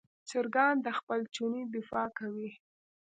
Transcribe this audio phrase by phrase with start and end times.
[0.29, 2.49] چرګان د خپل چوڼې دفاع کوي.